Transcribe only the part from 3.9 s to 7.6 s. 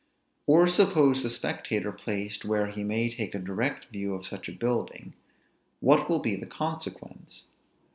view of such a building, what will be the consequence?